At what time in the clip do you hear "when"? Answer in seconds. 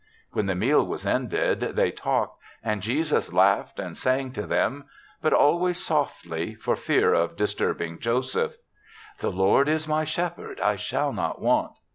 0.31-0.47